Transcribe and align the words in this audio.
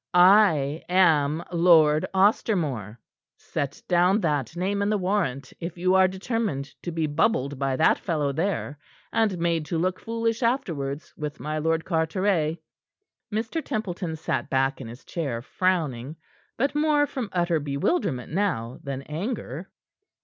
I 0.15 0.81
am 0.89 1.43
Lord 1.51 2.07
Ostermore. 2.11 2.97
Set 3.37 3.83
down 3.87 4.19
that 4.21 4.55
name 4.55 4.81
in 4.81 4.89
the 4.89 4.97
warrant 4.97 5.53
if 5.59 5.77
you 5.77 5.93
are 5.93 6.07
determined 6.07 6.65
to 6.81 6.91
be 6.91 7.05
bubbled 7.05 7.59
by 7.59 7.75
that 7.75 7.99
fellow 7.99 8.31
there 8.31 8.79
and 9.13 9.37
made 9.37 9.63
to 9.67 9.77
look 9.77 9.99
foolish 9.99 10.41
afterwards 10.41 11.13
with 11.15 11.39
my 11.39 11.59
Lord 11.59 11.85
Carteret." 11.85 12.57
Mr. 13.31 13.63
Templeton 13.63 14.15
sat 14.15 14.49
back 14.49 14.81
in 14.81 14.87
his 14.87 15.05
chair, 15.05 15.39
frowning; 15.43 16.15
but 16.57 16.73
more 16.73 17.05
from 17.05 17.29
utter 17.31 17.59
bewilderment 17.59 18.31
now 18.33 18.79
than 18.83 19.03
anger. 19.03 19.69